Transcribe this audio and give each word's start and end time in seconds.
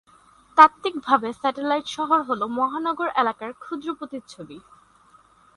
তাত্ত্বিকভাবে, 0.57 1.29
স্যাটেলাইট 1.33 1.87
শহর 1.87 2.19
হলো 2.21 2.45
মহানগর 2.59 3.09
এলাকার 3.15 3.51
ক্ষুদ্র 3.53 3.87
প্রতিচ্ছবি। 3.93 4.57